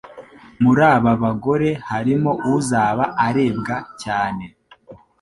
Muri 0.63 0.81
aba 0.93 1.11
bagore 1.23 1.69
harimo 1.89 2.31
uzaba 2.55 3.03
arebwa 3.27 3.77
cyane 4.01 4.45